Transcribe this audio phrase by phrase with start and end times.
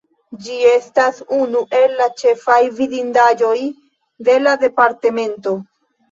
[0.43, 3.57] Ĝi estas unu el la ĉefaj vidindaĵoj
[4.29, 5.55] de la departemento.